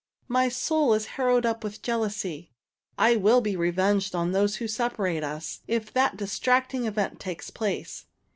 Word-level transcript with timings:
My 0.27 0.49
soul 0.49 0.95
is 0.95 1.05
harrowed 1.13 1.45
up 1.45 1.63
with 1.63 1.83
jealousy. 1.83 2.49
I 2.97 3.17
will 3.17 3.39
be 3.39 3.55
revenged 3.55 4.15
on 4.15 4.31
those 4.31 4.55
who 4.55 4.67
separate 4.67 5.23
us, 5.23 5.59
if 5.67 5.93
that 5.93 6.17
distracting 6.17 6.87
event 6.87 7.19
take 7.19 7.45
place. 7.53 8.07